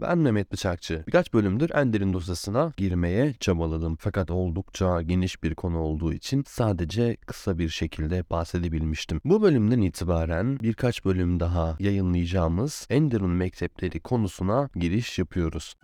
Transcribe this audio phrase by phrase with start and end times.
[0.00, 1.04] Ben Mehmet Bıçakçı.
[1.06, 3.96] Birkaç bölümdür Ender'in dosyasına girmeye çabaladım.
[4.00, 9.20] Fakat oldukça geniş bir konu olduğu için sadece kısa bir şekilde bahsedebilmiştim.
[9.24, 15.74] Bu bölümden itibaren birkaç bölüm daha yayınlayacağımız Ender'in mektepleri konusuna giriş yapıyoruz.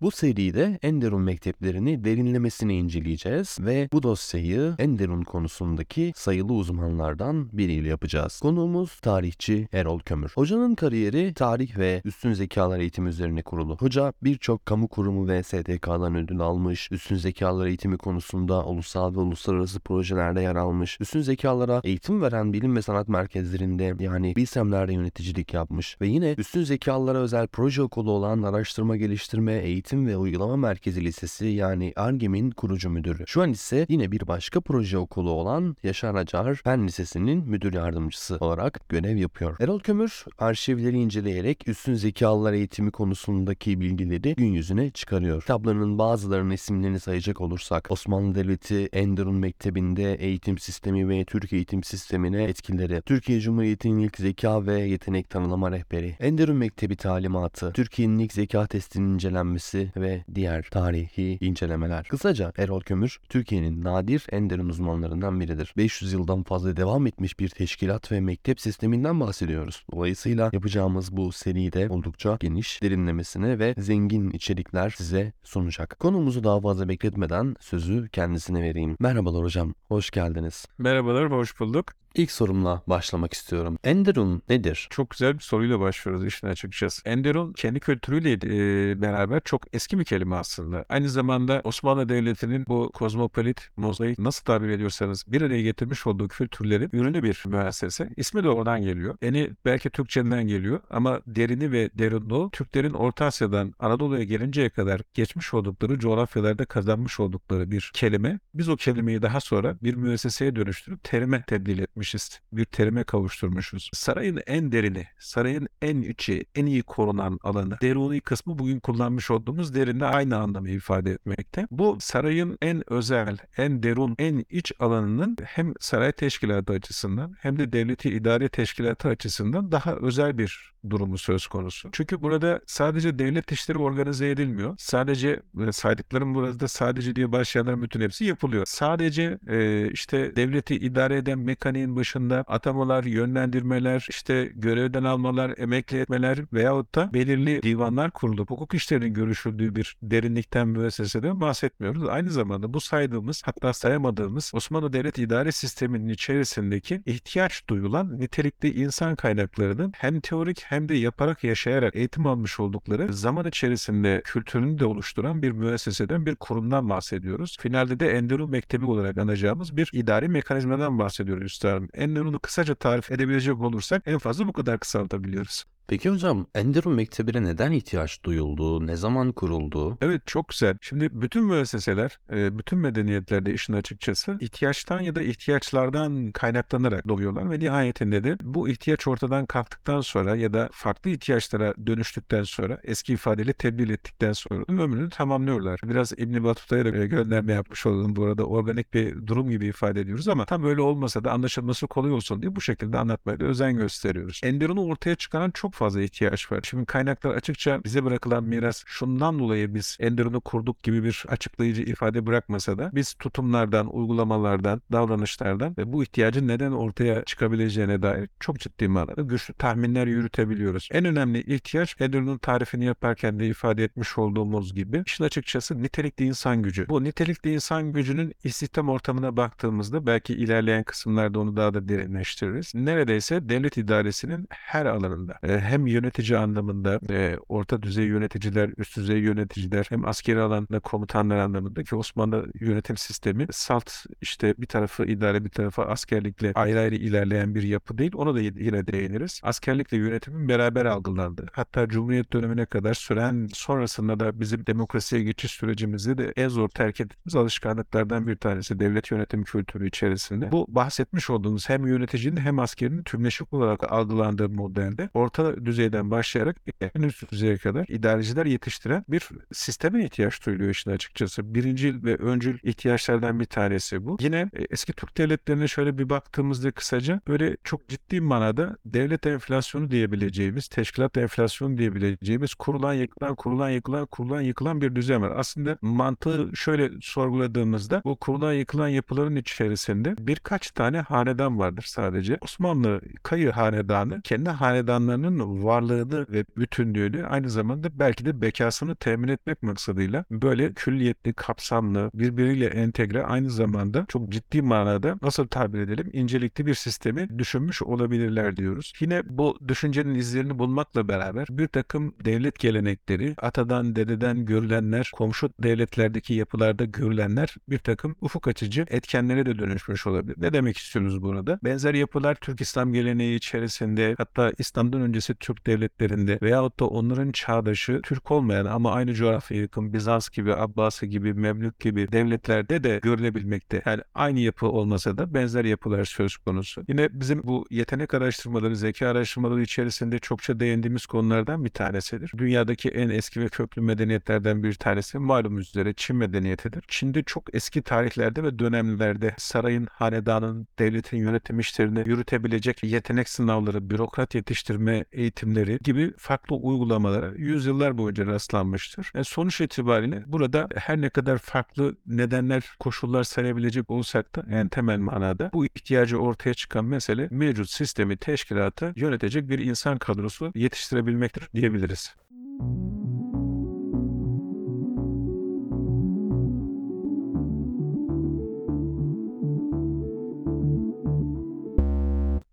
[0.00, 8.40] Bu seride Enderun mekteplerini derinlemesine inceleyeceğiz ve bu dosyayı Enderun konusundaki sayılı uzmanlardan biriyle yapacağız.
[8.40, 10.32] Konuğumuz tarihçi Erol Kömür.
[10.34, 13.76] Hocanın kariyeri tarih ve üstün zekalar eğitimi üzerine kurulu.
[13.76, 19.80] Hoca birçok kamu kurumu ve STK'dan ödül almış, üstün zekalar eğitimi konusunda ulusal ve uluslararası
[19.80, 26.00] projelerde yer almış, üstün zekalara eğitim veren bilim ve sanat merkezlerinde yani BİSEM'lerde yöneticilik yapmış
[26.00, 31.46] ve yine üstün zekalara özel proje okulu olan araştırma geliştirme, eğitim ve Uygulama Merkezi Lisesi
[31.46, 33.24] yani ARGEM'in kurucu müdürü.
[33.26, 38.36] Şu an ise yine bir başka proje okulu olan Yaşar Acar Fen Lisesi'nin müdür yardımcısı
[38.36, 39.56] olarak görev yapıyor.
[39.60, 45.40] Erol Kömür arşivleri inceleyerek üstün zekalılar eğitimi konusundaki bilgileri gün yüzüne çıkarıyor.
[45.40, 52.44] Kitaplarının bazılarının isimlerini sayacak olursak Osmanlı Devleti Enderun Mektebi'nde eğitim sistemi ve Türk eğitim sistemine
[52.44, 58.66] etkileri, Türkiye Cumhuriyeti'nin ilk zeka ve yetenek tanımlama rehberi, Enderun Mektebi talimatı, Türkiye'nin ilk zeka
[58.66, 62.06] testinin incelenmesi ve diğer tarihi incelemeler.
[62.08, 65.74] Kısaca Erol Kömür, Türkiye'nin nadir Enderun uzmanlarından biridir.
[65.76, 69.84] 500 yıldan fazla devam etmiş bir teşkilat ve mektep sisteminden bahsediyoruz.
[69.92, 75.96] Dolayısıyla yapacağımız bu seride oldukça geniş, derinlemesine ve zengin içerikler size sunacak.
[76.00, 78.96] Konumuzu daha fazla bekletmeden sözü kendisine vereyim.
[79.00, 80.66] Merhabalar hocam, hoş geldiniz.
[80.78, 81.92] Merhabalar, hoş bulduk.
[82.14, 83.78] İlk sorumla başlamak istiyorum.
[83.84, 84.86] Enderun nedir?
[84.90, 87.02] Çok güzel bir soruyla başlıyoruz işin açıkçası.
[87.04, 90.84] Enderun kendi kültürüyle e, beraber çok eski bir kelime aslında.
[90.88, 96.90] Aynı zamanda Osmanlı Devleti'nin bu kozmopolit, mozaik nasıl tabir ediyorsanız bir araya getirmiş olduğu kültürlerin
[96.92, 98.08] ürünü bir müessese.
[98.16, 99.16] İsmi de oradan geliyor.
[99.22, 105.54] Eni belki Türkçeden geliyor ama derini ve derinliği Türklerin Orta Asya'dan Anadolu'ya gelinceye kadar geçmiş
[105.54, 108.38] oldukları coğrafyalarda kazanmış oldukları bir kelime.
[108.54, 112.40] Biz o kelimeyi daha sonra bir müesseseye dönüştürüp terime tebdil etmiş etmişiz.
[112.52, 113.90] Bir terime kavuşturmuşuz.
[113.92, 119.74] Sarayın en derini, sarayın en içi, en iyi korunan alanı, deruni kısmı bugün kullanmış olduğumuz
[119.74, 121.66] derinde aynı anlamı ifade etmekte.
[121.70, 127.72] Bu sarayın en özel, en derun, en iç alanının hem saray teşkilatı açısından hem de
[127.72, 131.88] devleti idare teşkilatı açısından daha özel bir durumu söz konusu.
[131.92, 134.74] Çünkü burada sadece devlet işleri organize edilmiyor.
[134.78, 138.64] Sadece e, saydıklarım burada sadece diye başlayanların bütün hepsi yapılıyor.
[138.66, 146.38] Sadece e, işte devleti idare eden mekaniğin başında atamalar, yönlendirmeler, işte görevden almalar, emekli etmeler
[146.52, 152.08] veyahut da belirli divanlar kurulup hukuk işlerinin görüşüldüğü bir derinlikten müesseseden bahsetmiyoruz.
[152.08, 159.16] Aynı zamanda bu saydığımız hatta sayamadığımız Osmanlı Devlet İdare Sistemi'nin içerisindeki ihtiyaç duyulan nitelikli insan
[159.16, 165.42] kaynaklarının hem teorik hem de yaparak yaşayarak eğitim almış oldukları zaman içerisinde kültürünü de oluşturan
[165.42, 167.56] bir müesseseden bir kurumdan bahsediyoruz.
[167.60, 171.88] Finalde de Enderun Mektebi olarak anacağımız bir idari mekanizmadan bahsediyoruz üstadım.
[171.94, 175.64] Enderun'u kısaca tarif edebilecek olursak en fazla bu kadar kısaltabiliyoruz.
[175.88, 178.86] Peki hocam Enderun Mektebi'ne neden ihtiyaç duyuldu?
[178.86, 179.98] Ne zaman kuruldu?
[180.00, 180.78] Evet çok güzel.
[180.80, 187.58] Şimdi bütün müesseseler, e, bütün medeniyetlerde işin açıkçası ihtiyaçtan ya da ihtiyaçlardan kaynaklanarak doğuyorlar ve
[187.58, 193.52] nihayetinde de bu ihtiyaç ortadan kalktıktan sonra ya da farklı ihtiyaçlara dönüştükten sonra eski ifadeyle
[193.52, 195.80] tebdil ettikten sonra ömrünü tamamlıyorlar.
[195.84, 200.28] Biraz İbn Batuta'ya da gönderme yapmış olalım bu arada organik bir durum gibi ifade ediyoruz
[200.28, 204.40] ama tam öyle olmasa da anlaşılması kolay olsun diye bu şekilde anlatmaya da özen gösteriyoruz.
[204.44, 206.60] Enderun'u ortaya çıkaran çok fazla ihtiyaç var.
[206.62, 212.26] Şimdi kaynaklar açıkça bize bırakılan miras şundan dolayı biz Enderun'u kurduk gibi bir açıklayıcı ifade
[212.26, 218.88] bırakmasa da biz tutumlardan, uygulamalardan, davranışlardan ve bu ihtiyacın neden ortaya çıkabileceğine dair çok ciddi
[218.88, 220.88] manada güçlü tahminler yürütebiliyoruz.
[220.92, 226.62] En önemli ihtiyaç Enderun'un tarifini yaparken de ifade etmiş olduğumuz gibi işin açıkçası nitelikli insan
[226.62, 226.88] gücü.
[226.88, 232.74] Bu nitelikli insan gücünün istihdam ortamına baktığımızda belki ilerleyen kısımlarda onu daha da derinleştiririz.
[232.74, 239.18] Neredeyse devlet idaresinin her alanında e, hem yönetici anlamında e, orta düzey yöneticiler, üst düzey
[239.18, 245.50] yöneticiler hem askeri alanda komutanlar anlamındaki Osmanlı yönetim sistemi salt işte bir tarafı idare bir
[245.50, 248.12] tarafı askerlikle ayrı ayrı ilerleyen bir yapı değil.
[248.14, 249.40] Ona da yine değiniriz.
[249.42, 251.46] Askerlikle yönetimin beraber algılandı.
[251.52, 257.00] Hatta Cumhuriyet dönemine kadar süren sonrasında da bizim demokrasiye geçiş sürecimizde de en zor terk
[257.00, 260.52] ettiğimiz alışkanlıklardan bir tanesi devlet yönetim kültürü içerisinde.
[260.52, 266.56] Bu bahsetmiş olduğumuz hem yöneticinin hem askerinin tümleşik olarak algılandığı modelde orta düzeyden başlayarak
[266.94, 271.54] en üst düzeye kadar idareciler yetiştiren bir sisteme ihtiyaç duyuluyor işin açıkçası.
[271.54, 274.16] Birincil ve öncül ihtiyaçlardan bir tanesi bu.
[274.20, 279.90] Yine e, eski Türk devletlerine şöyle bir baktığımızda kısaca böyle çok ciddi manada devlet enflasyonu
[279.90, 285.32] diyebileceğimiz, teşkilat enflasyonu diyebileceğimiz kurulan yıkılan, kurulan yıkılan, kurulan yıkılan bir düzen var.
[285.36, 292.38] Aslında mantığı şöyle sorguladığımızda bu kurulan yıkılan yapıların içerisinde birkaç tane hanedan vardır sadece.
[292.40, 299.62] Osmanlı Kayı Hanedanı kendi hanedanlarının varlığını ve bütünlüğünü aynı zamanda belki de bekasını temin etmek
[299.62, 306.66] maksadıyla böyle külliyetli, kapsamlı, birbiriyle entegre aynı zamanda çok ciddi manada nasıl tabir edelim incelikli
[306.66, 308.92] bir sistemi düşünmüş olabilirler diyoruz.
[309.00, 316.34] Yine bu düşüncenin izlerini bulmakla beraber bir takım devlet gelenekleri, atadan dededen görülenler, komşu devletlerdeki
[316.34, 320.34] yapılarda görülenler bir takım ufuk açıcı etkenlere de dönüşmüş olabilir.
[320.38, 321.58] Ne demek istiyoruz burada?
[321.64, 328.00] Benzer yapılar Türk İslam geleneği içerisinde hatta İslam'dan öncesi Türk devletlerinde veyahut da onların çağdaşı
[328.02, 333.82] Türk olmayan ama aynı coğrafyaya yakın Bizans gibi, Abbasi gibi, Memlük gibi devletlerde de görülebilmekte.
[333.86, 336.84] Yani aynı yapı olmasa da benzer yapılar söz konusu.
[336.88, 342.32] Yine bizim bu yetenek araştırmaları, zeka araştırmaları içerisinde çokça değindiğimiz konulardan bir tanesidir.
[342.38, 346.84] Dünyadaki en eski ve köklü medeniyetlerden bir tanesi malum üzere Çin medeniyetidir.
[346.88, 354.34] Çin'de çok eski tarihlerde ve dönemlerde sarayın, hanedanın, devletin yönetim işlerini yürütebilecek yetenek sınavları, bürokrat
[354.34, 359.10] yetiştirme eğitimleri gibi farklı uygulamalara yüzyıllar boyunca rastlanmıştır.
[359.14, 364.98] Yani sonuç itibariyle burada her ne kadar farklı nedenler, koşullar sayabilecek olsak da en temel
[364.98, 372.14] manada bu ihtiyacı ortaya çıkan mesele mevcut sistemi, teşkilatı yönetecek bir insan kadrosu yetiştirebilmektir diyebiliriz.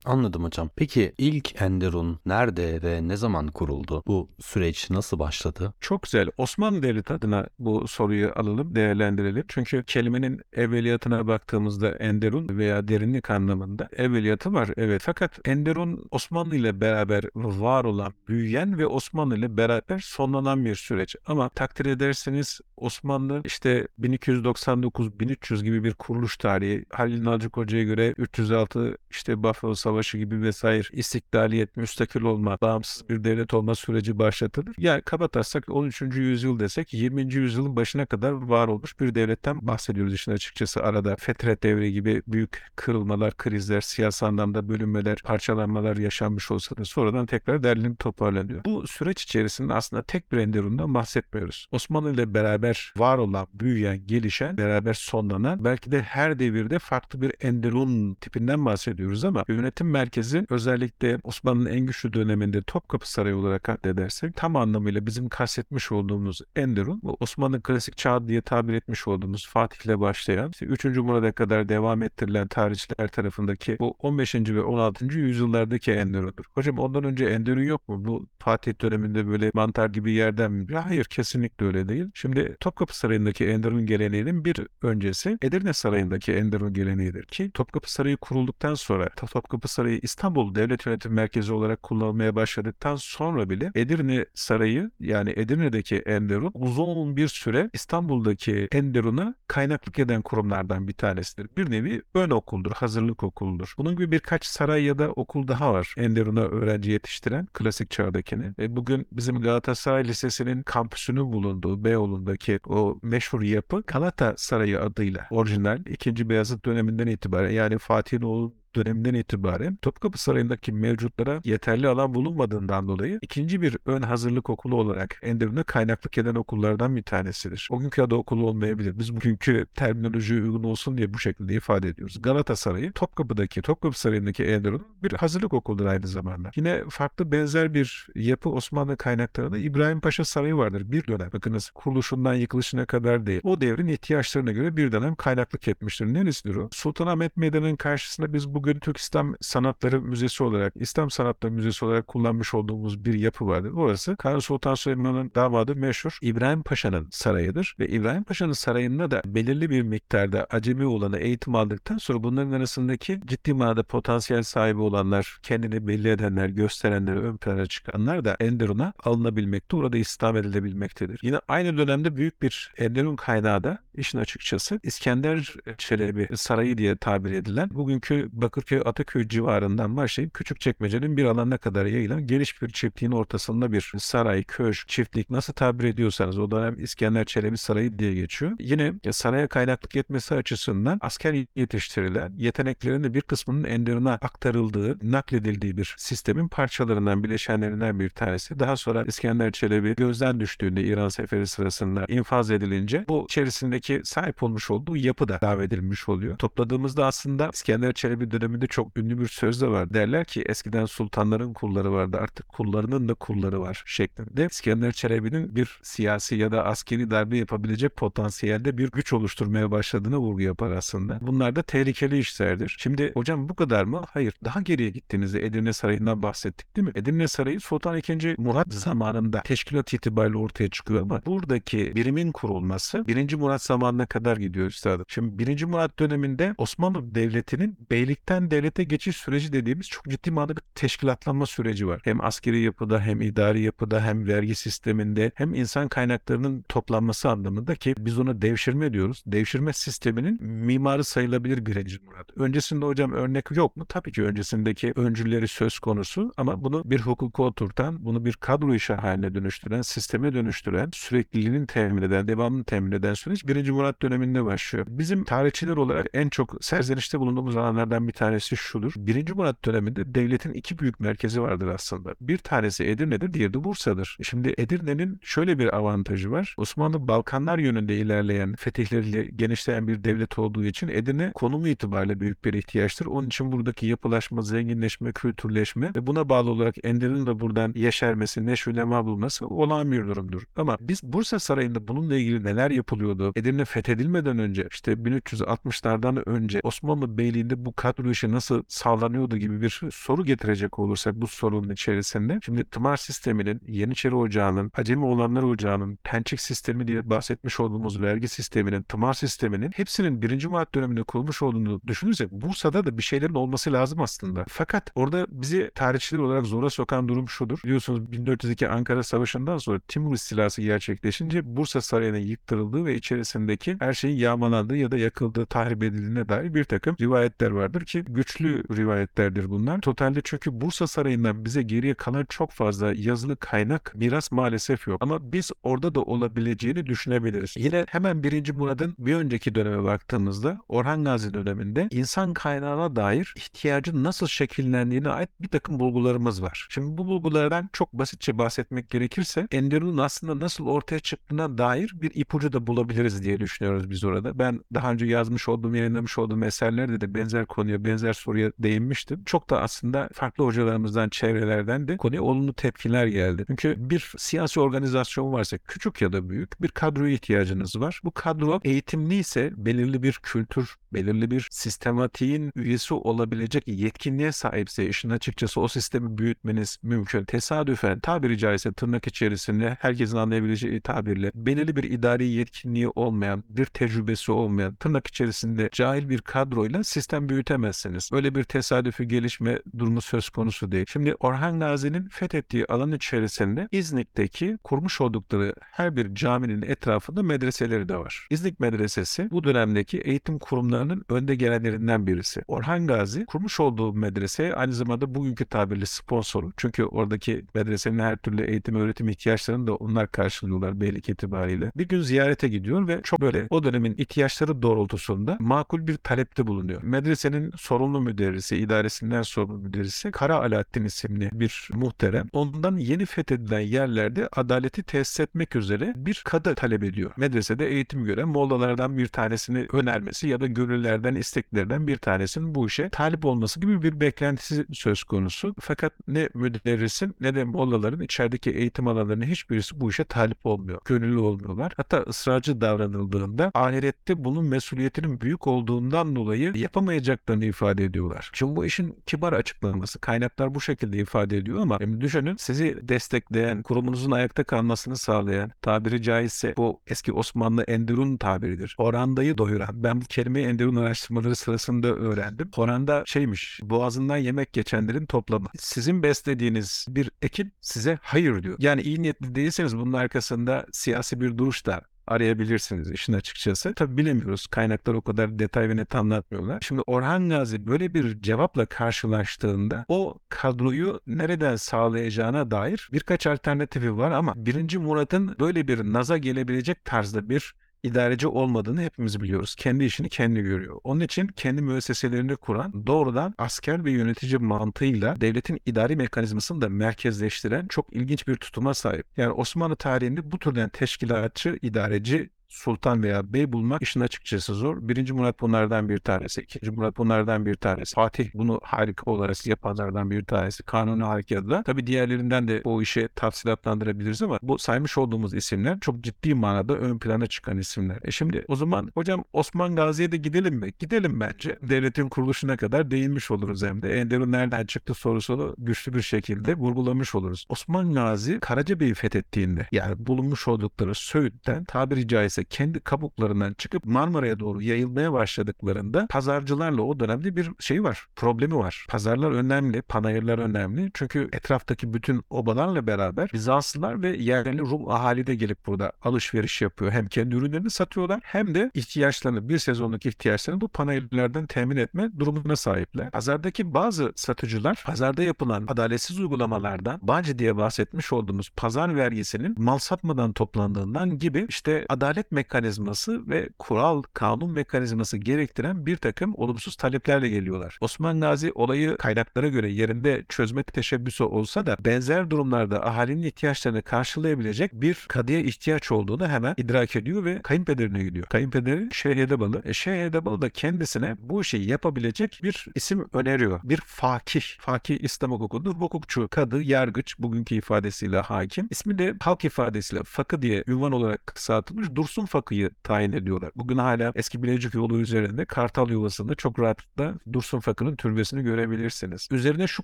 [0.06, 0.70] Anladım hocam.
[0.76, 4.04] Peki ilk Enderun nerede ve ne zaman kuruldu?
[4.08, 5.74] Bu süreç nasıl başladı?
[5.82, 6.30] Çok güzel.
[6.38, 9.46] Osmanlı Devleti adına bu soruyu alalım, değerlendirelim.
[9.48, 14.70] Çünkü kelimenin evveliyatına baktığımızda Enderun veya derinlik anlamında evveliyatı var.
[14.78, 15.02] Evet.
[15.06, 21.16] Fakat Enderun Osmanlı ile beraber var olan, büyüyen ve Osmanlı ile beraber sonlanan bir süreç.
[21.28, 26.86] Ama takdir ederseniz Osmanlı işte 1299-1300 gibi bir kuruluş tarihi.
[26.94, 33.54] Halil Nalcık Hoca'ya göre 306 işte Buffalo gibi vesaire istiklaliyet, müstakil olma, bağımsız bir devlet
[33.54, 34.76] olma süreci başlatılır.
[34.78, 36.02] Yani kabatasak 13.
[36.02, 37.34] yüzyıl desek 20.
[37.34, 40.84] yüzyılın başına kadar var olmuş bir devletten bahsediyoruz işin açıkçası.
[40.84, 47.26] Arada Fetret devri gibi büyük kırılmalar, krizler, siyasi anlamda bölünmeler, parçalanmalar yaşanmış olsa da sonradan
[47.26, 48.66] tekrar derlenip toparlanıyor.
[48.66, 51.68] Bu süreç içerisinde aslında tek bir Enderun'dan bahsetmiyoruz.
[51.72, 57.34] Osmanlı ile beraber var olan, büyüyen, gelişen, beraber sonlanan belki de her devirde farklı bir
[57.42, 64.36] Enderun tipinden bahsediyoruz ama yönetim merkezi özellikle Osmanlı'nın en güçlü döneminde Topkapı Sarayı olarak addedersek
[64.36, 70.00] tam anlamıyla bizim kastetmiş olduğumuz Enderun Osmanlı klasik çağı diye tabir etmiş olduğumuz Fatih ile
[70.00, 70.86] başlayan işte 3.
[70.86, 74.36] Murad'a kadar devam ettirilen tarihçiler tarafındaki bu 15.
[74.36, 75.06] ve 16.
[75.06, 76.46] yüzyıllardaki Enderun'dur.
[76.54, 78.06] Hocam ondan önce Enderun yok mu?
[78.06, 80.76] Bu Fatih döneminde böyle mantar gibi yerden mi?
[80.76, 82.06] Hayır kesinlikle öyle değil.
[82.14, 88.74] Şimdi Topkapı Sarayı'ndaki Enderun geleneğinin bir öncesi Edirne Sarayı'ndaki Enderun geleneğidir ki Topkapı Sarayı kurulduktan
[88.74, 95.34] sonra Topkapı Sarayı İstanbul Devlet Yönetim Merkezi olarak kullanılmaya başladıktan sonra bile Edirne Sarayı yani
[95.36, 101.50] Edirne'deki Enderun uzun bir süre İstanbul'daki Enderun'a kaynaklık eden kurumlardan bir tanesidir.
[101.58, 103.74] Bir nevi ön okuldur, hazırlık okuludur.
[103.78, 108.54] Bunun gibi birkaç saray ya da okul daha var Enderun'a öğrenci yetiştiren klasik çağdakini.
[108.60, 115.86] E bugün bizim Galatasaray Lisesi'nin kampüsünün bulunduğu Beyoğlu'ndaki o meşhur yapı Galata Sarayı adıyla orijinal
[115.86, 116.30] 2.
[116.30, 123.20] Beyazıt döneminden itibaren yani Fatih'in oğlu döneminden itibaren Topkapı Sarayı'ndaki mevcutlara yeterli alan bulunmadığından dolayı
[123.22, 127.68] ikinci bir ön hazırlık okulu olarak Enderun'a kaynaklık eden okullardan bir tanesidir.
[127.72, 129.00] O günkü adı okulu olmayabilir.
[129.00, 132.22] Biz bugünkü terminolojiye uygun olsun diye bu şekilde ifade ediyoruz.
[132.22, 136.52] Galata Sarayı Topkapı'daki, Topkapı Sarayı'ndaki Enderun bir hazırlık okuludur aynı zamanda.
[136.56, 140.92] Yine farklı benzer bir yapı Osmanlı kaynaklarında İbrahim Paşa Sarayı vardır.
[140.92, 143.42] Bir dönem bakınız kuruluşundan yıkılışına kadar değil.
[143.44, 146.06] O devrin ihtiyaçlarına göre bir dönem kaynaklık etmiştir.
[146.06, 146.70] Neresidir o?
[146.72, 152.08] Sultanahmet Meydanı'nın karşısında biz bu bugün Türk İslam Sanatları Müzesi olarak, İslam Sanatları Müzesi olarak
[152.08, 153.72] kullanmış olduğumuz bir yapı vardır.
[153.72, 157.76] Orası Kanuni Sultan Süleyman'ın damadı meşhur İbrahim Paşa'nın sarayıdır.
[157.80, 163.22] Ve İbrahim Paşa'nın sarayında da belirli bir miktarda acemi olanı eğitim aldıktan sonra bunların arasındaki
[163.26, 169.76] ciddi manada potansiyel sahibi olanlar, kendini belli edenler, gösterenler, ön plana çıkanlar da Enderun'a alınabilmekte,
[169.76, 171.20] orada istihdam edilebilmektedir.
[171.24, 177.32] Yine aynı dönemde büyük bir Enderun kaynağı da işin açıkçası İskender Çelebi Sarayı diye tabir
[177.32, 183.12] edilen bugünkü Bakır Bakırköy Ataköy civarından başlayıp Küçükçekmece'nin bir alanına kadar yayılan geniş bir çiftliğin
[183.12, 188.52] ortasında bir saray, köşk, çiftlik nasıl tabir ediyorsanız o dönem İskender Çelebi Sarayı diye geçiyor.
[188.60, 195.78] Yine e, saraya kaynaklık etmesi açısından asker yetiştirilen yeteneklerin de bir kısmının Enderun'a aktarıldığı, nakledildiği
[195.78, 198.60] bir sistemin parçalarından, bileşenlerinden bir tanesi.
[198.60, 204.72] Daha sonra İskender Çelebi gözden düştüğünde İran seferi sırasında infaz edilince bu içerisindeki sahip olmuş
[204.72, 206.38] olduğu yapı da davet edilmiş oluyor.
[206.38, 209.94] Topladığımızda aslında İskender Çelebi döneminde çok ünlü bir söz de var.
[209.94, 214.48] Derler ki eskiden sultanların kulları vardı artık kullarının da kulları var şeklinde.
[214.52, 220.42] İskender Çelebi'nin bir siyasi ya da askeri darbe yapabilecek potansiyelde bir güç oluşturmaya başladığına vurgu
[220.42, 221.20] yapar aslında.
[221.22, 222.76] Bunlar da tehlikeli işlerdir.
[222.80, 224.02] Şimdi hocam bu kadar mı?
[224.10, 224.34] Hayır.
[224.44, 226.92] Daha geriye gittiğinizde Edirne Sarayı'ndan bahsettik değil mi?
[226.96, 228.36] Edirne Sarayı Sultan II.
[228.38, 233.36] Murat zamanında teşkilat itibariyle ortaya çıkıyor ama buradaki birimin kurulması 1.
[233.36, 235.06] Murat zamanına kadar gidiyor üstadım.
[235.08, 235.64] Şimdi 1.
[235.64, 241.88] Murat döneminde Osmanlı Devleti'nin beylikten devlete geçiş süreci dediğimiz çok ciddi manada bir teşkilatlanma süreci
[241.88, 242.02] var.
[242.04, 247.96] Hem askeri yapıda hem idari yapıda hem vergi sisteminde hem insan kaynaklarının toplanması anlamında ki
[248.00, 249.24] biz ona devşirme diyoruz.
[249.28, 252.00] Devşirme sisteminin mimarı sayılabilir 1.
[252.06, 252.38] Murat.
[252.38, 253.86] Öncesinde hocam örnek yok mu?
[253.90, 258.94] Tabii ki öncesindeki öncülleri söz konusu ama bunu bir hukuka oturtan, bunu bir kadro işi
[258.94, 263.70] haline dönüştüren, sisteme dönüştüren, sürekliliğini temin eden, devamını temin eden süreç 1.
[263.70, 264.86] Murat döneminde başlıyor.
[264.90, 268.94] Bizim tarihçiler olarak en çok serzenişte bulunduğumuz alanlardan bir tanesi şudur.
[268.98, 269.32] 1.
[269.32, 272.16] Murat döneminde devletin iki büyük merkezi vardır aslında.
[272.22, 274.18] Bir tanesi Edirne'dir, diğeri de Bursa'dır.
[274.24, 276.56] Şimdi Edirne'nin şöyle bir avantajı var.
[276.58, 282.54] Osmanlı Balkanlar yönünde ilerleyen, fetihleriyle genişleyen bir devlet olduğu için Edirne konumu itibariyle büyük bir
[282.54, 283.06] ihtiyaçtır.
[283.06, 289.06] Onun için buradaki yapılaşma, zenginleşme, kültürleşme ve buna bağlı olarak Ender'in de buradan yeşermesi, neşülema
[289.06, 290.44] bulması olağan bir durumdur.
[290.56, 293.32] Ama biz Bursa Sarayı'nda bununla ilgili neler yapılıyordu?
[293.36, 299.82] Edirne fethedilmeden önce işte 1360'lardan önce Osmanlı Beyliği'nde bu kadro işi nasıl sağlanıyordu gibi bir
[299.92, 302.40] soru getirecek olursak bu sorunun içerisinde.
[302.46, 308.84] Şimdi tımar sisteminin, Yeniçeri Ocağı'nın, Acemi Olanlar Ocağı'nın, Pençik sistemi diye bahsetmiş olduğumuz vergi sisteminin,
[308.84, 310.46] tımar sisteminin hepsinin 1.
[310.46, 314.46] Murat döneminde kurulmuş olduğunu düşünürsek Bursa'da da bir şeylerin olması lazım aslında.
[314.48, 317.60] Fakat orada bizi tarihçiler olarak zora sokan durum şudur.
[317.64, 324.18] Biliyorsunuz 1402 Ankara Savaşı'ndan sonra Timur istilası gerçekleşince Bursa Sarayı'nın yıktırıldığı ve içerisindeki her şeyin
[324.18, 329.82] yağmalandığı ya da yakıldığı, tahrip edildiğine dair bir takım rivayetler vardır ki güçlü rivayetlerdir bunlar.
[329.82, 334.98] Totalde çünkü Bursa Sarayı'ndan bize geriye kalan çok fazla yazılı kaynak, miras maalesef yok.
[335.02, 337.54] Ama biz orada da olabileceğini düşünebiliriz.
[337.58, 338.52] Yine hemen 1.
[338.52, 345.30] Murad'ın bir önceki döneme baktığımızda Orhan Gazi döneminde insan kaynağına dair ihtiyacın nasıl şekillendiğine ait
[345.42, 346.68] bir takım bulgularımız var.
[346.70, 352.54] Şimdi bu bulgulardan çok basitçe bahsetmek gerekirse Enderun'un aslında nasıl ortaya çıktığına dair bir ipucu
[352.54, 354.40] da bulabiliriz diye düşünüyoruz biz orada.
[354.40, 359.24] Ben daha önce yazmış olduğum, yayınlamış olduğum eserlerde de benzer konuya, benzer soruya değinmiştim.
[359.26, 363.44] Çok da aslında farklı hocalarımızdan, çevrelerden de konuya olumlu tepkiler geldi.
[363.48, 368.02] Çünkü bir siyasi organizasyon varsa küçük ya da büyük bir kadroya ihtiyacınız var.
[368.04, 375.10] Bu kadro eğitimli ise belirli bir kültür, belirli bir sistematiğin üyesi olabilecek yetkinliğe sahipse işin
[375.10, 377.26] açıkçası o sistemi büyütmeniz mümkün.
[377.26, 384.32] Tesadüfen tabiri caizse tırnak içerisinde herkesin anlayabileceği tabirle belirli bir idari yetkinliği olmayan, bir tecrübesi
[384.32, 387.30] olmayan, tırnak içerisinde cahil bir kadroyla sistem
[387.76, 388.10] büyütemezsiniz.
[388.12, 390.86] Böyle bir tesadüfi gelişme durumu söz konusu değil.
[390.90, 397.98] Şimdi Orhan Gazi'nin fethettiği alan içerisinde İznik'teki kurmuş oldukları her bir caminin etrafında medreseleri de
[397.98, 398.28] var.
[398.30, 402.42] İznik Medresesi bu dönemdeki eğitim kurumlarının önde gelenlerinden birisi.
[402.48, 406.52] Orhan Gazi kurmuş olduğu medrese aynı zamanda bugünkü tabirle sponsoru.
[406.58, 411.72] Çünkü oradaki medresenin her türlü eğitim öğretim ihtiyaçlarını da onlar karşılıyorlar beylik itibariyle.
[411.76, 416.84] Bir gün ziyarete gidiyor ve çok böyle o dönemin ihtiyaçları doğrultusunda makul bir talepte bulunuyor.
[416.84, 422.28] Medresenin sorumlu müderrisi, idaresinden sorumlu müderrisi Kara Alaaddin isimli bir muhterem.
[422.34, 427.12] Ondan yeni fethedilen yerlerde adaleti tesis etmek üzere bir kadı talep ediyor.
[427.18, 432.90] Medresede eğitim gören mollalardan bir tanesini önermesi ya da gönüllerden, isteklerden bir tanesinin bu işe
[432.90, 435.56] talip olması gibi bir beklentisi söz konusu.
[435.60, 440.80] Fakat ne müderrisin ne de mollaların içerideki eğitim alanlarının hiçbirisi bu işe talip olmuyor.
[440.86, 441.74] Gönüllü olmuyorlar.
[441.78, 448.30] Hatta ısrarcı davranıldığında ahirette bunun mesuliyetinin büyük olduğundan dolayı yapamayacaklarını ifade ediyorlar.
[448.34, 450.00] Şimdi bu işin kibar açıklaması.
[450.00, 456.54] Kaynaklar bu şekilde ifade ediyor ama düşünün sizi destekleyen, kurumunuzun ayakta kalmasını sağlayan, tabiri caizse
[456.58, 458.76] bu eski Osmanlı Enderun tabiridir.
[458.78, 459.84] Orandayı doyuran.
[459.84, 462.52] Ben bu kelimeyi Enderun araştırmaları sırasında öğrendim.
[462.58, 465.48] Oranda şeymiş, boğazından yemek geçenlerin toplamı.
[465.58, 468.56] Sizin beslediğiniz bir ekip size hayır diyor.
[468.60, 473.74] Yani iyi niyetli değilseniz bunun arkasında siyasi bir duruş da arayabilirsiniz işin açıkçası.
[473.74, 474.48] Tabi bilemiyoruz.
[474.48, 476.62] Kaynaklar o kadar detay ve net anlatmıyorlar.
[476.62, 484.12] Şimdi Orhan Gazi böyle bir cevapla karşılaştığında o kadroyu nereden sağlayacağına dair birkaç alternatifi var
[484.12, 487.56] ama birinci Murat'ın böyle bir naza gelebilecek tarzda bir
[487.86, 489.56] idareci olmadığını hepimiz biliyoruz.
[489.56, 490.80] Kendi işini kendi görüyor.
[490.84, 497.68] Onun için kendi müesseselerini kuran doğrudan asker ve yönetici mantığıyla devletin idari mekanizmasını da merkezleştiren
[497.68, 499.06] çok ilginç bir tutuma sahip.
[499.18, 504.78] Yani Osmanlı tarihinde bu türden teşkilatçı, idareci sultan veya bey bulmak işin açıkçası zor.
[504.82, 506.42] Birinci Murat bunlardan bir tanesi.
[506.42, 507.96] ikinci Murat bunlardan bir tanesi.
[507.96, 510.64] Fatih bunu harika olarak yapanlardan bir tanesi.
[510.64, 511.64] Kanuni Harekatı'da.
[511.64, 517.00] Tabi diğerlerinden de o işe tafsilatlandırabiliriz ama bu saymış olduğumuz isimler çok ciddi manada ön
[517.00, 517.98] plana çıkan isimler.
[518.04, 520.72] E şimdi o zaman hocam Osman Gazi'ye de gidelim mi?
[520.80, 521.60] Gidelim bence.
[521.62, 524.00] Devletin kuruluşuna kadar değinmiş oluruz hem de.
[524.00, 527.46] Enderun nereden çıktı sorusunu güçlü bir şekilde vurgulamış oluruz.
[527.50, 534.62] Osman Gazi Karacabey'i fethettiğinde yani bulunmuş oldukları Söğüt'ten tabiri caizse kendi kabuklarından çıkıp Marmara'ya doğru
[534.62, 538.08] yayılmaya başladıklarında pazarcılarla o dönemde bir şey var.
[538.16, 538.86] Problemi var.
[538.90, 540.92] Pazarlar önemli, panayırlar önemli.
[540.94, 546.92] Çünkü etraftaki bütün obalarla beraber Bizanslılar ve yerli Rum ahali de gelip burada alışveriş yapıyor.
[546.92, 552.56] Hem kendi ürünlerini satıyorlar hem de ihtiyaçlarını, bir sezonluk ihtiyaçlarını bu panayırlardan temin etme durumuna
[552.56, 553.12] sahipler.
[553.12, 560.34] Pazardaki bazı satıcılar pazarda yapılan adaletsiz uygulamalardan Bağcı diye bahsetmiş olduğumuz pazar vergisinin mal satmadan
[560.34, 567.78] toplandığından gibi işte adalet mekanizması ve kural, kanun mekanizması gerektiren bir takım olumsuz taleplerle geliyorlar.
[567.82, 574.74] Osman Gazi olayı kaynaklara göre yerinde çözme teşebbüsü olsa da benzer durumlarda ahalinin ihtiyaçlarını karşılayabilecek
[574.74, 578.26] bir kadıya ihtiyaç olduğunu hemen idrak ediyor ve kayınpederine gidiyor.
[578.26, 579.62] Kayınpederi Şeyh Edebalı.
[579.66, 583.60] E, Şeyh Edebalı da kendisine bu işi yapabilecek bir isim öneriyor.
[583.64, 584.44] Bir fakih.
[584.60, 588.68] Fakih İslam hukukunda hukukçu, kadı, yargıç bugünkü ifadesiyle hakim.
[588.72, 593.52] İsmi de halk ifadesiyle fakı diye ünvan olarak kısaltılmış Dursun Fakı'yı tayin ediyorlar.
[593.56, 599.28] Bugün hala eski Bilecik yolu üzerinde Kartal Yuvası'nda çok rahatlıkla Dursun Fakı'nın türbesini görebilirsiniz.
[599.32, 599.84] Üzerine şu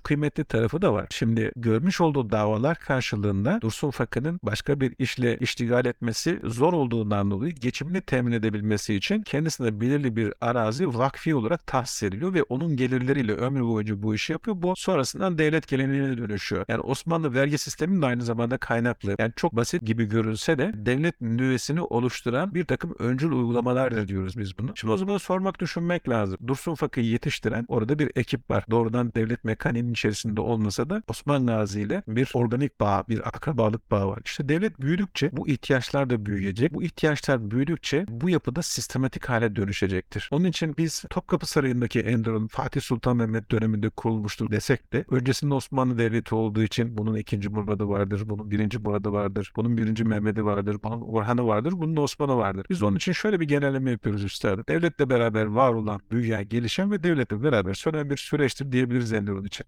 [0.00, 1.06] kıymetli tarafı da var.
[1.10, 7.52] Şimdi görmüş olduğu davalar karşılığında Dursun Fakı'nın başka bir işle iştigal etmesi zor olduğundan dolayı
[7.52, 13.32] geçimini temin edebilmesi için kendisine belirli bir arazi vakfi olarak tahsis ediliyor ve onun gelirleriyle
[13.32, 14.62] ömrü boyunca bu işi yapıyor.
[14.62, 16.64] Bu sonrasından devlet geleneğine dönüşüyor.
[16.68, 19.16] Yani Osmanlı vergi sisteminin de aynı zamanda kaynaklı.
[19.18, 21.80] Yani çok basit gibi görünse de devlet nüvesini
[22.22, 24.72] oluşturan bir takım öncül uygulamalardır diyoruz biz bunu.
[24.74, 26.38] Şimdi o zaman sormak düşünmek lazım.
[26.46, 28.64] Dursun Fakı'yı yetiştiren orada bir ekip var.
[28.70, 34.08] Doğrudan devlet mekaniğinin içerisinde olmasa da Osman Gazi ile bir organik bağ, bir akrabalık bağı
[34.08, 34.20] var.
[34.24, 36.74] İşte devlet büyüdükçe bu ihtiyaçlar da büyüyecek.
[36.74, 40.28] Bu ihtiyaçlar büyüdükçe bu yapıda sistematik hale dönüşecektir.
[40.32, 45.98] Onun için biz Topkapı Sarayı'ndaki Enderun Fatih Sultan Mehmet döneminde kurulmuştur desek de öncesinde Osmanlı
[45.98, 50.76] Devleti olduğu için bunun ikinci Murad'ı vardır, bunun birinci Murad'ı vardır, bunun birinci Mehmet'i vardır,
[50.84, 52.66] bunun Orhan'ı vardır, bunun Osman'ı vardır.
[52.70, 54.64] Biz onun için şöyle bir genelleme yapıyoruz üstadım.
[54.68, 59.66] Devletle beraber var olan, büyüyen, gelişen ve devletle beraber sönen bir süreçtir diyebiliriz Enderun için.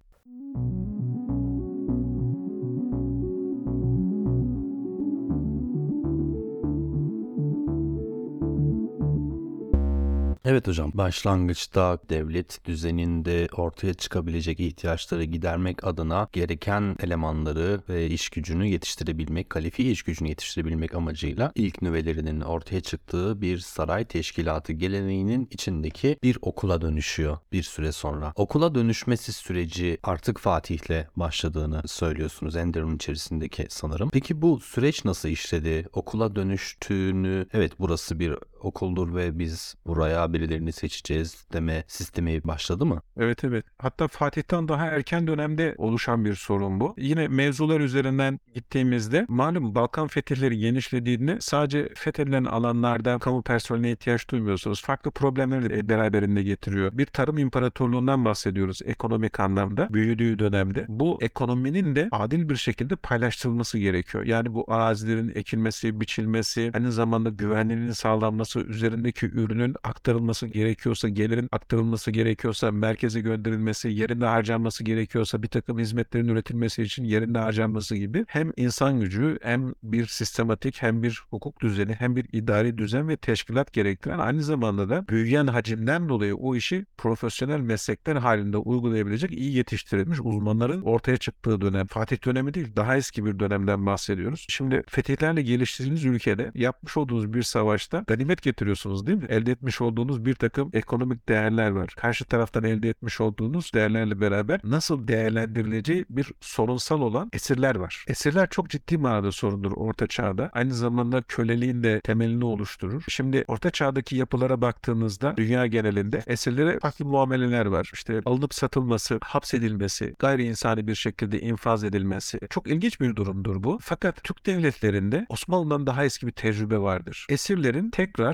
[10.47, 18.67] Evet hocam, başlangıçta devlet düzeninde ortaya çıkabilecek ihtiyaçları gidermek adına gereken elemanları ve iş gücünü
[18.67, 26.19] yetiştirebilmek, kalifiye iş gücünü yetiştirebilmek amacıyla ilk nüvelerinin ortaya çıktığı bir saray teşkilatı geleneğinin içindeki
[26.23, 28.33] bir okula dönüşüyor bir süre sonra.
[28.37, 34.11] Okula dönüşmesi süreci artık Fatih'le başladığını söylüyorsunuz Enderun içerisindeki sanırım.
[34.13, 35.89] Peki bu süreç nasıl işledi?
[35.93, 43.03] Okula dönüştüğünü, evet burası bir okuldur ve biz buraya birilerini seçeceğiz deme sistemi başladı mı?
[43.17, 43.65] Evet evet.
[43.79, 46.95] Hatta Fatih'ten daha erken dönemde oluşan bir sorun bu.
[46.99, 54.83] Yine mevzular üzerinden gittiğimizde malum Balkan fetihleri genişlediğinde sadece fethedilen alanlarda kamu personeline ihtiyaç duymuyorsunuz.
[54.83, 56.99] Farklı problemleri de beraberinde getiriyor.
[56.99, 60.85] Bir tarım imparatorluğundan bahsediyoruz ekonomik anlamda büyüdüğü dönemde.
[60.89, 64.25] Bu ekonominin de adil bir şekilde paylaştırılması gerekiyor.
[64.25, 72.11] Yani bu arazilerin ekilmesi, biçilmesi, aynı zamanda güvenliğinin sağlanması, üzerindeki ürünün aktarılması gerekiyorsa, gelirin aktarılması
[72.11, 78.53] gerekiyorsa, merkeze gönderilmesi, yerinde harcanması gerekiyorsa, bir takım hizmetlerin üretilmesi için yerinde harcanması gibi hem
[78.57, 83.73] insan gücü hem bir sistematik hem bir hukuk düzeni hem bir idari düzen ve teşkilat
[83.73, 90.19] gerektiren aynı zamanda da büyüyen hacimden dolayı o işi profesyonel meslekler halinde uygulayabilecek iyi yetiştirilmiş
[90.21, 91.87] uzmanların ortaya çıktığı dönem.
[91.87, 94.47] Fatih dönemi değil daha eski bir dönemden bahsediyoruz.
[94.49, 99.27] Şimdi fetihlerle geliştirdiğiniz ülkede yapmış olduğunuz bir savaşta ganimet getiriyorsunuz değil mi?
[99.29, 101.95] Elde etmiş olduğunuz bir takım ekonomik değerler var.
[101.97, 108.05] Karşı taraftan elde etmiş olduğunuz değerlerle beraber nasıl değerlendirileceği bir sorunsal olan esirler var.
[108.09, 110.51] Esirler çok ciddi manada sorundur orta çağda.
[110.53, 113.05] Aynı zamanda köleliğin de temelini oluşturur.
[113.09, 117.91] Şimdi orta çağdaki yapılara baktığınızda dünya genelinde esirlere farklı muameleler var.
[117.95, 122.39] İşte alınıp satılması, hapsedilmesi, gayri insani bir şekilde infaz edilmesi.
[122.51, 123.79] Çok ilginç bir durumdur bu.
[123.83, 127.27] Fakat Türk devletlerinde Osmanlı'dan daha eski bir tecrübe vardır.
[127.29, 128.34] Esirlerin tekrar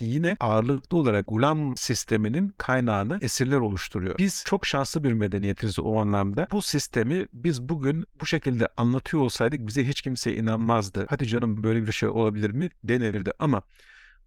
[0.00, 4.18] yine ağırlıklı olarak Gulam sisteminin kaynağını esirler oluşturuyor.
[4.18, 6.46] Biz çok şanslı bir medeniyetiz o anlamda.
[6.52, 11.06] Bu sistemi biz bugün bu şekilde anlatıyor olsaydık bize hiç kimse inanmazdı.
[11.10, 13.62] Hadi canım böyle bir şey olabilir mi denilirdi ama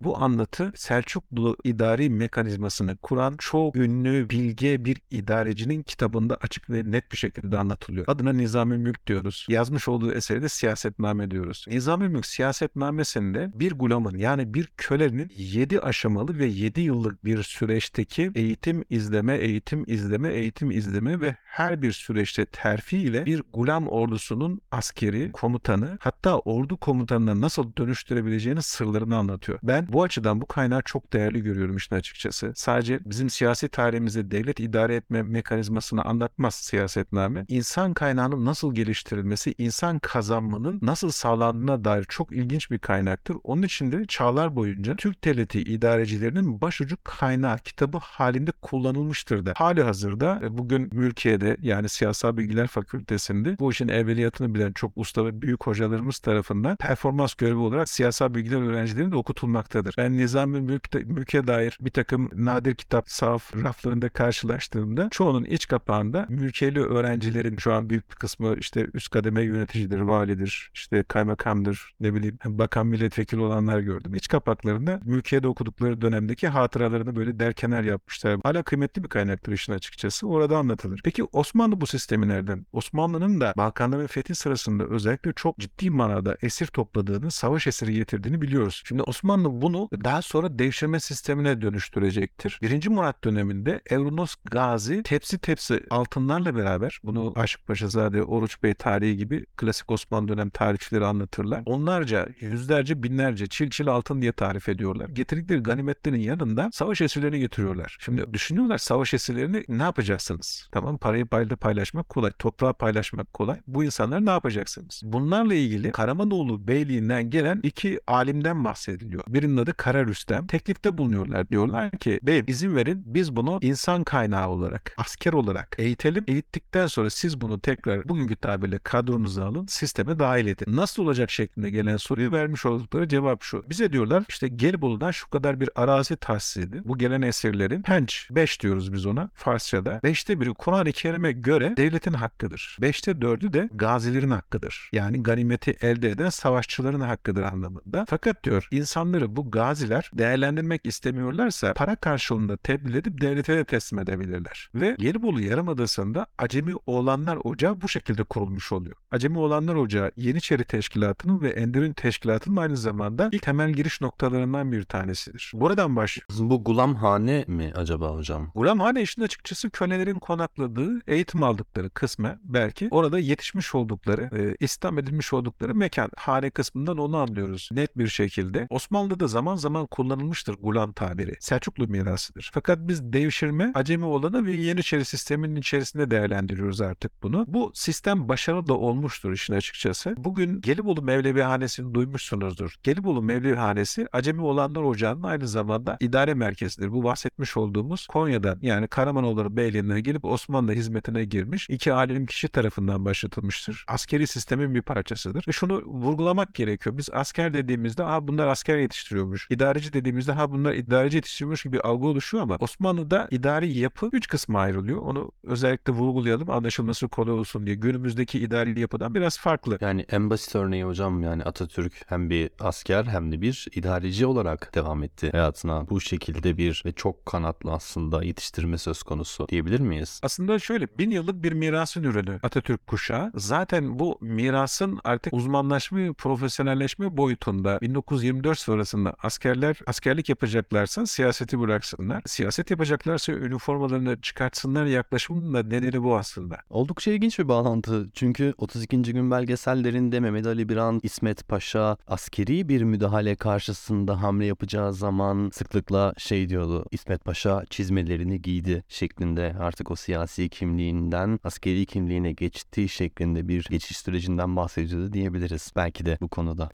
[0.04, 7.12] bu anlatı Selçuklu idari mekanizmasını kuran çok ünlü bilge bir idarecinin kitabında açık ve net
[7.12, 8.06] bir şekilde anlatılıyor.
[8.08, 9.46] Adına Nizami Mülk diyoruz.
[9.50, 11.66] Yazmış olduğu eseri de siyasetname diyoruz.
[11.68, 18.32] Nizami Mülk siyasetnamesinde bir gulamın yani bir kölenin 7 aşamalı ve 7 yıllık bir süreçteki
[18.36, 24.62] eğitim izleme, eğitim izleme, eğitim izleme ve her bir süreçte terfi ile bir gulam ordusunun
[24.72, 29.60] askeri, komutanı hatta ordu komutanına nasıl dönüştürebileceğini sırlarını anlatıyor.
[29.64, 32.54] Ben bu açıdan bu kaynağı çok değerli görüyorum işin açıkçası.
[32.56, 37.46] Sadece bizim siyasi tarihimizde devlet idare etme mekanizmasını anlatmaz siyasetname.
[37.48, 43.38] İnsan kaynağının nasıl geliştirilmesi, insan kazanmanın nasıl sağlandığına dair çok ilginç bir kaynaktır.
[43.44, 49.54] Onun için de çağlar boyunca Türk devleti idarecilerinin başucu kaynağı kitabı halinde kullanılmıştır da.
[49.56, 55.26] Hali hazırda e, bugün mülkiyede yani Siyasal Bilgiler Fakültesinde bu işin evveliyatını bilen çok usta
[55.26, 59.81] ve büyük hocalarımız tarafından performans görevi olarak siyasal bilgiler öğrencilerinin de okutulmaktadır.
[59.98, 66.26] Ben Nizami Mülk, Mülk'e dair bir takım nadir kitap sahaf raflarında karşılaştığımda çoğunun iç kapağında
[66.30, 72.14] mülkiyeli öğrencilerin şu an büyük bir kısmı işte üst kademe yöneticidir, validir, işte kaymakamdır, ne
[72.14, 74.16] bileyim bakan milletvekili olanlar gördüm.
[74.16, 78.40] İç kapaklarında mülkiyede okudukları dönemdeki hatıralarını böyle derkener yapmışlar.
[78.44, 80.28] Hala kıymetli bir kaynaktır işin açıkçası.
[80.28, 81.02] Orada anlatılır.
[81.04, 82.66] Peki Osmanlı bu sistemi nereden?
[82.74, 88.84] Osmanlı'nın da Balkanların fethi sırasında özellikle çok ciddi manada esir topladığını, savaş esiri getirdiğini biliyoruz.
[88.86, 92.60] Şimdi Osmanlı bunu daha sonra devşirme sistemine dönüştürecektir.
[92.62, 99.18] Birinci Murat döneminde Evrunos Gazi tepsi tepsi altınlarla beraber bunu Aşık Paşazade, Oruç Bey tarihi
[99.18, 101.64] gibi klasik Osmanlı dönem tarihçileri anlatırlar.
[101.66, 105.10] Onlarca, yüzlerce, binlerce çil çil altın diye tarif ediyorlar.
[105.10, 107.98] Getirdikleri ganimetlerin yanında savaş esirlerini getiriyorlar.
[108.00, 110.70] Şimdi düşünüyorlar savaş esirlerini ne yapacaksınız?
[110.72, 113.60] Tamam parayı payda paylaşmak kolay, toprağı paylaşmak kolay.
[113.68, 115.02] Bu insanlar ne yapacaksınız?
[115.04, 119.24] Bunlarla ilgili Karamanoğlu Beyliği'nden gelen iki alimden bahsediliyor.
[119.28, 120.48] Birinin adı Kara Rüstem.
[120.48, 121.50] Teklifte bulunuyorlar.
[121.50, 126.24] Diyorlar ki bey izin verin biz bunu insan kaynağı olarak, asker olarak eğitelim.
[126.28, 130.76] Eğittikten sonra siz bunu tekrar bugünkü tabirle kadronuza alın, sisteme dahil edin.
[130.76, 133.64] Nasıl olacak şeklinde gelen soruyu vermiş oldukları cevap şu.
[133.70, 136.82] Bize diyorlar işte Gelibolu'dan şu kadar bir arazi tahsis edin.
[136.86, 140.00] Bu gelen esirlerin penç, 5 diyoruz biz ona Farsçada.
[140.04, 142.78] Beşte biri Kur'an-ı Kerim'e göre devletin hakkıdır.
[142.82, 144.90] Beşte dördü de gazilerin hakkıdır.
[144.94, 148.06] Yani ganimeti elde eden savaşçıların hakkıdır anlamında.
[148.10, 154.70] Fakat diyor insanları bu gaziler değerlendirmek istemiyorlarsa para karşılığında tebliğ edip devlete de teslim edebilirler.
[154.76, 158.96] Ve Gelibolu Yarımadası'nda Acemi Oğlanlar Ocağı bu şekilde kurulmuş oluyor.
[159.12, 164.84] Acemi Oğlanlar Ocağı Yeniçeri Teşkilatı'nın ve Enderun Teşkilatı'nın aynı zamanda ilk temel giriş noktalarından bir
[164.84, 165.52] tanesidir.
[165.54, 166.28] Buradan başlıyor.
[166.40, 168.52] Bu Gulamhane mi acaba hocam?
[168.56, 175.34] Gulamhane işin açıkçası kölelerin konakladığı, eğitim aldıkları kısmı belki orada yetişmiş oldukları, e, İslam edilmiş
[175.34, 176.10] oldukları mekan.
[176.18, 178.68] Hane kısmından onu anlıyoruz net bir şekilde.
[178.70, 181.36] Osmanlı'da zaman zaman kullanılmıştır gulam tabiri.
[181.40, 182.50] Selçuklu mirasıdır.
[182.54, 187.46] Fakat biz devşirme, acemi olanı ve Yeniçeri sisteminin içerisinde değerlendiriyoruz artık bunu.
[187.48, 190.16] Bu sistem başarılı da olmuştur işin açıkçası.
[190.18, 192.76] Bugün Gelibolu Mevlevi Hanesi'ni duymuşsunuzdur.
[192.84, 196.92] Gelibolu Mevlevi Hanesi Acemi Olanlar Ocağı'nın aynı zamanda idare merkezidir.
[196.92, 203.06] Bu bahsetmiş olduğumuz Konya'dan yani Karamanoğulları Beyliği'ne gelip Osmanlı hizmetine girmiş iki alim kişi tarafından
[203.06, 203.86] başlatılmıştır.
[203.88, 205.46] Askeri sistemin bir parçasıdır.
[205.48, 206.98] Ve şunu vurgulamak gerekiyor.
[206.98, 209.48] Biz asker dediğimizde Aa, bunlar asker yetiştiriyor yetiştiriyormuş.
[209.50, 214.60] İdareci dediğimizde ha bunlar idareci yetiştiriyormuş gibi algı oluşuyor ama Osmanlı'da idari yapı üç kısma
[214.60, 215.02] ayrılıyor.
[215.02, 217.76] Onu özellikle vurgulayalım anlaşılması kolay olsun diye.
[217.76, 219.78] Günümüzdeki idari yapıdan biraz farklı.
[219.82, 224.76] Yani en basit örneği hocam yani Atatürk hem bir asker hem de bir idareci olarak
[224.76, 225.90] devam etti hayatına.
[225.90, 230.20] Bu şekilde bir ve çok kanatlı aslında yetiştirme söz konusu diyebilir miyiz?
[230.24, 233.32] Aslında şöyle bin yıllık bir mirasın ürünü Atatürk kuşağı.
[233.36, 242.22] Zaten bu mirasın artık uzmanlaşma, profesyonelleşme boyutunda 1924 sonrasında askerler askerlik yapacaklarsa siyaseti bıraksınlar.
[242.26, 246.58] Siyaset yapacaklarsa üniformalarını çıkartsınlar yaklaşımının da nedeni bu aslında.
[246.70, 248.10] Oldukça ilginç bir bağlantı.
[248.14, 249.02] Çünkü 32.
[249.02, 256.14] gün belgesellerinde Mehmet Ali Biran, İsmet Paşa askeri bir müdahale karşısında hamle yapacağı zaman sıklıkla
[256.18, 256.86] şey diyordu.
[256.92, 263.98] İsmet Paşa çizmelerini giydi şeklinde artık o siyasi kimliğinden askeri kimliğine geçtiği şeklinde bir geçiş
[263.98, 266.70] sürecinden bahsediyordu diyebiliriz belki de bu konuda.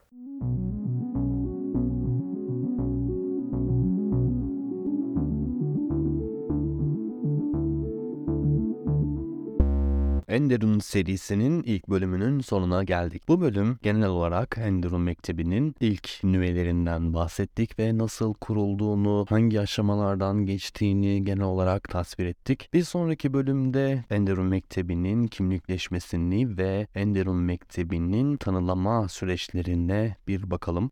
[10.28, 13.28] Enderun serisinin ilk bölümünün sonuna geldik.
[13.28, 21.24] Bu bölüm genel olarak Enderun Mektebi'nin ilk nüvelerinden bahsettik ve nasıl kurulduğunu, hangi aşamalardan geçtiğini
[21.24, 22.70] genel olarak tasvir ettik.
[22.74, 30.92] Bir sonraki bölümde Enderun Mektebi'nin kimlikleşmesini ve Enderun Mektebi'nin tanılama süreçlerine bir bakalım.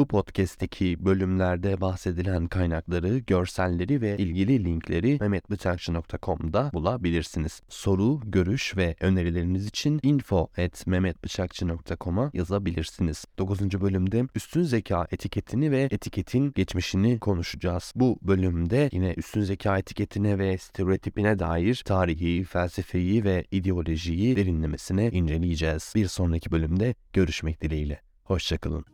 [0.00, 7.62] Bu podcast'teki bölümlerde bahsedilen kaynakları, görselleri ve ilgili linkleri mehmetbıçakçı.com'da bulabilirsiniz.
[7.68, 13.24] Soru, görüş ve önerileriniz için info at mehmetbıçakçı.com'a yazabilirsiniz.
[13.38, 13.60] 9.
[13.80, 17.92] bölümde üstün zeka etiketini ve etiketin geçmişini konuşacağız.
[17.96, 25.92] Bu bölümde yine üstün zeka etiketine ve stereotipine dair tarihi, felsefeyi ve ideolojiyi derinlemesine inceleyeceğiz.
[25.96, 28.00] Bir sonraki bölümde görüşmek dileğiyle.
[28.24, 28.84] Hoşçakalın.